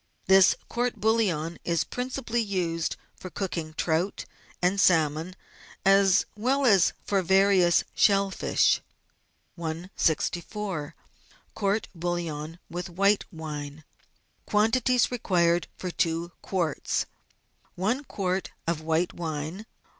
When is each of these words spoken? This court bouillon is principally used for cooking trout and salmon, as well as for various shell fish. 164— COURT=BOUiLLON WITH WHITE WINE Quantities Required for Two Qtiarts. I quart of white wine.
This 0.25 0.55
court 0.67 0.95
bouillon 0.95 1.59
is 1.63 1.83
principally 1.83 2.41
used 2.41 2.95
for 3.15 3.29
cooking 3.29 3.75
trout 3.75 4.25
and 4.59 4.81
salmon, 4.81 5.35
as 5.85 6.25
well 6.35 6.65
as 6.65 6.93
for 7.03 7.21
various 7.21 7.83
shell 7.93 8.31
fish. 8.31 8.81
164— 9.59 10.93
COURT=BOUiLLON 11.53 12.57
WITH 12.67 12.89
WHITE 12.89 13.25
WINE 13.31 13.83
Quantities 14.47 15.11
Required 15.11 15.67
for 15.77 15.91
Two 15.91 16.31
Qtiarts. 16.43 17.05
I 17.79 18.01
quart 18.07 18.49
of 18.65 18.81
white 18.81 19.13
wine. 19.13 19.67